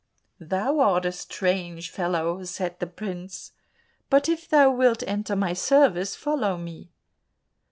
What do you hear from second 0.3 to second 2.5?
"Thou art a strange fellow,"